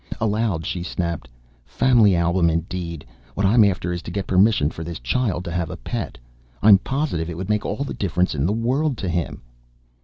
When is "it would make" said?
7.29-7.67